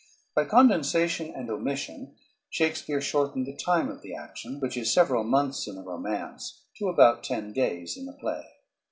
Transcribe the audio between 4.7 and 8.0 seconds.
is several months in the romance, to about ten days